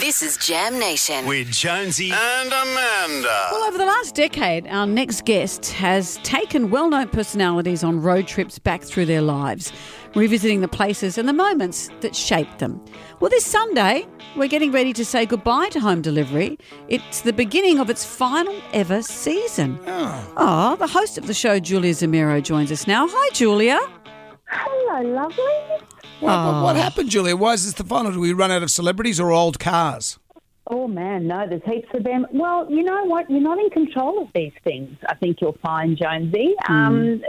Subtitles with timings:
[0.00, 1.26] This is Jam Nation.
[1.26, 3.48] with Jonesy and Amanda.
[3.52, 8.26] Well, over the last decade, our next guest has taken well known personalities on road
[8.26, 9.72] trips back through their lives,
[10.14, 12.82] revisiting the places and the moments that shaped them.
[13.20, 16.58] Well, this Sunday, we're getting ready to say goodbye to home delivery.
[16.88, 19.78] It's the beginning of its final ever season.
[19.86, 20.32] Oh.
[20.36, 23.06] Ah, the host of the show, Julia Zemiro, joins us now.
[23.08, 23.78] Hi, Julia.
[24.46, 25.86] Hello, lovely.
[26.20, 26.62] What, Oh.
[26.64, 27.36] what happened, Julia?
[27.36, 28.12] Why is this the final?
[28.12, 30.18] Do we run out of celebrities or old cars?
[30.72, 32.26] Oh man, no, there's heaps of them.
[32.32, 33.28] Well, you know what?
[33.28, 34.96] You're not in control of these things.
[35.08, 36.54] I think you'll find, Jonesy.
[36.68, 37.22] Um,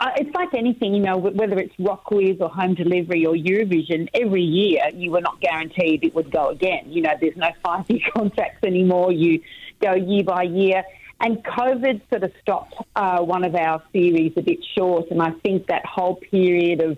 [0.00, 4.08] uh, it's like anything, you know, whether it's RocKwiz or Home Delivery or Eurovision.
[4.14, 6.84] Every year, you were not guaranteed it would go again.
[6.86, 9.12] You know, there's no five-year contracts anymore.
[9.12, 9.42] You
[9.82, 10.82] go year by year.
[11.20, 15.30] And COVID sort of stopped uh, one of our series a bit short, and I
[15.42, 16.96] think that whole period of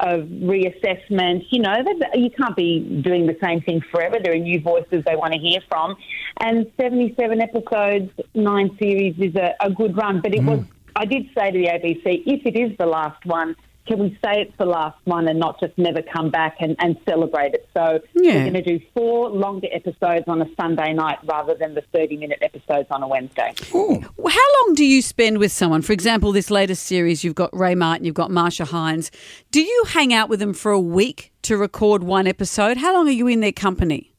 [0.00, 1.44] of reassessment.
[1.50, 4.18] You know, that you can't be doing the same thing forever.
[4.22, 5.96] There are new voices they want to hear from,
[6.40, 10.20] and seventy-seven episodes, nine series is a, a good run.
[10.20, 10.56] But it mm.
[10.56, 10.64] was.
[10.96, 13.54] I did say to the ABC, if it is the last one,
[13.90, 16.96] can we say it's the last one and not just never come back and, and
[17.08, 17.68] celebrate it?
[17.74, 18.34] So Yeah.
[18.44, 22.38] we're going to do four longer episodes on a Sunday night rather than the thirty-minute
[22.40, 23.52] episodes on a Wednesday.
[23.72, 25.82] How long do you spend with someone?
[25.82, 29.10] For example, this latest series, you've got Ray Martin, you've got Marcia Hines.
[29.50, 32.76] Do you hang out with them for a week to record one episode?
[32.76, 34.09] How long are you in their company?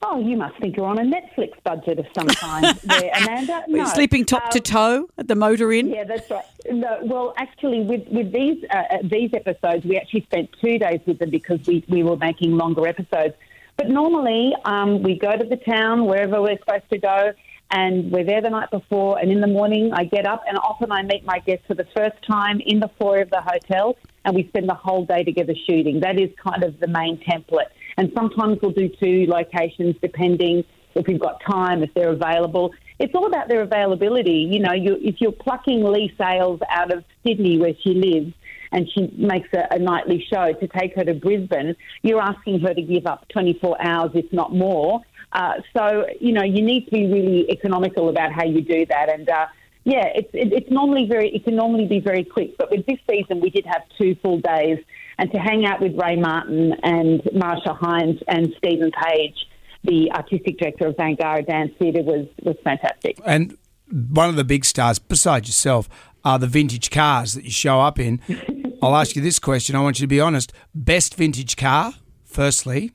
[0.00, 3.64] Oh, you must think you're on a Netflix budget of some kind, there, Amanda.
[3.66, 3.84] No.
[3.86, 5.88] sleeping top to Um, toe at the motor inn?
[5.88, 6.44] Yeah, that's right.
[6.70, 11.00] No, well, actually, with with these uh, uh, these episodes, we actually spent two days
[11.06, 13.34] with them because we, we were making longer episodes.
[13.76, 17.32] But normally, um, we go to the town wherever we're supposed to go,
[17.70, 19.18] and we're there the night before.
[19.18, 21.86] And in the morning, I get up, and often I meet my guests for the
[21.96, 23.96] first time in the foyer of the hotel,
[24.28, 26.00] and we spend the whole day together shooting.
[26.00, 27.70] That is kind of the main template.
[27.96, 32.74] And sometimes we'll do two locations depending if we've got time, if they're available.
[32.98, 34.46] It's all about their availability.
[34.50, 38.34] You know, you, if you're plucking Leigh Sales out of Sydney where she lives
[38.70, 42.74] and she makes a, a nightly show to take her to Brisbane, you're asking her
[42.74, 45.00] to give up 24 hours, if not more.
[45.32, 49.08] Uh, so, you know, you need to be really economical about how you do that.
[49.08, 49.46] And, uh,
[49.88, 52.58] yeah, it's, it, it's normally very, it can normally be very quick.
[52.58, 54.78] But with this season, we did have two full days.
[55.16, 59.34] And to hang out with Ray Martin and Marcia Hines and Stephen Page,
[59.84, 63.18] the artistic director of Bangarra Dance Theatre, was, was fantastic.
[63.24, 63.56] And
[63.90, 65.88] one of the big stars, besides yourself,
[66.22, 68.20] are the vintage cars that you show up in.
[68.82, 69.74] I'll ask you this question.
[69.74, 70.52] I want you to be honest.
[70.74, 71.94] Best vintage car,
[72.24, 72.92] firstly.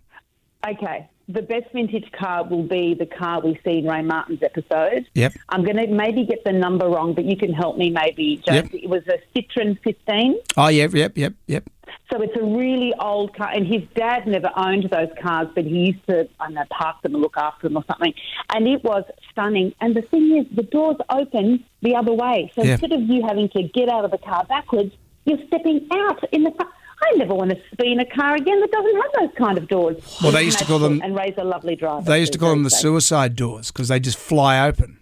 [0.66, 1.10] Okay.
[1.30, 5.08] The best vintage car will be the car we see in Ray Martin's episode.
[5.14, 5.34] Yep.
[5.50, 8.44] I'm going to maybe get the number wrong, but you can help me maybe.
[8.46, 8.74] Yep.
[8.74, 10.36] It was a Citroen 15.
[10.58, 11.64] Oh, yep, yep, yep, yep.
[12.12, 15.94] So it's a really old car, and his dad never owned those cars, but he
[15.94, 18.14] used to, I don't know, park them and look after them or something.
[18.54, 19.74] And it was stunning.
[19.80, 22.52] And the thing is, the doors open the other way.
[22.56, 22.74] So Yeah.
[22.74, 24.92] instead of you having to get out of the car backwards,
[25.26, 26.72] you're stepping out in the front.
[27.12, 29.68] I never want to be in a car again that doesn't have those kind of
[29.68, 29.98] doors.
[30.22, 32.02] Well, they used to call them- And Ray's a lovely driver.
[32.06, 32.82] They used to call them the very safe.
[32.82, 34.98] suicide doors because they just fly open.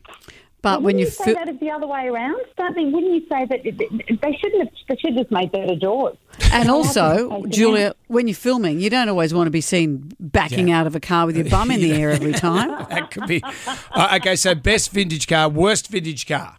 [0.63, 2.35] But Well, when you you say fil- that is the other way around?
[2.55, 4.69] Don't they, wouldn't you say that it- it- they shouldn't have?
[4.89, 6.17] They should have just made better doors.
[6.53, 10.81] and also, Julia, when you're filming, you don't always want to be seen backing Yeah.
[10.81, 12.69] out of a car with your bum in the air every time.
[12.89, 13.41] That could be.
[13.91, 16.57] Uh, okay, so best vintage car, worst vintage car.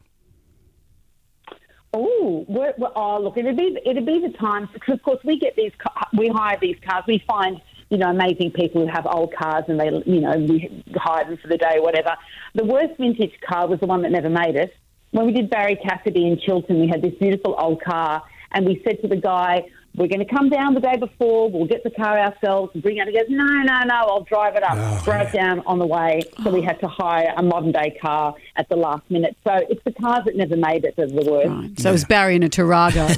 [2.52, 5.56] We're, we're, oh, look, it'd be it'd be the times because of course we get
[5.56, 5.72] these
[6.16, 7.04] we hire these cars.
[7.06, 10.84] We find you know amazing people who have old cars and they you know we
[10.94, 12.16] hire them for the day, whatever.
[12.54, 14.74] The worst vintage car was the one that never made it.
[15.12, 18.82] When we did Barrie Cassidy in Chilton, we had this beautiful old car, and we
[18.84, 19.64] said to the guy,
[19.97, 21.50] "We're going to come down the day before.
[21.50, 24.56] We'll get the car ourselves and bring it." He goes, "No, no, no, I'll drive
[24.56, 27.72] it up." Oh, Broke down on the way, so we had to hire a modern
[27.72, 29.36] day car at the last minute.
[29.44, 31.48] So it's the cars that never made it that are the worst.
[31.48, 31.80] Right.
[31.80, 33.08] So it was Barry in a Tarago.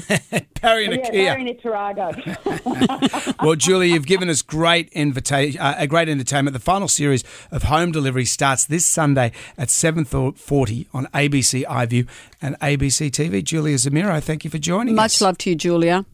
[0.62, 1.24] Barry and a Yeah, Kia.
[1.34, 3.34] Barry in Tarago.
[3.44, 6.54] Well, Julie, you've given us great invitation, uh, a great entertainment.
[6.54, 12.08] The final series of Home Delivery starts this Sunday at seven forty on ABC iView
[12.40, 13.42] and ABC TV.
[13.44, 14.96] Julia Zemiro, thank you for joining us.
[14.96, 16.06] Much love to you, Julia.